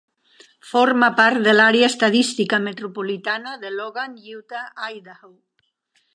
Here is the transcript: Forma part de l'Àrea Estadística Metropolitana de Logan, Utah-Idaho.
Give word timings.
Forma 0.69 1.09
part 1.19 1.43
de 1.47 1.53
l'Àrea 1.57 1.89
Estadística 1.93 2.61
Metropolitana 2.65 3.55
de 3.67 3.75
Logan, 3.77 4.19
Utah-Idaho. 4.41 5.35